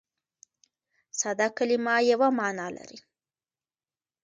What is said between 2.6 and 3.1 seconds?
لري.